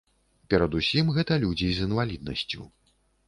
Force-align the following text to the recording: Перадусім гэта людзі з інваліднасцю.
Перадусім 0.53 1.11
гэта 1.17 1.37
людзі 1.45 1.69
з 1.79 1.85
інваліднасцю. 1.89 2.61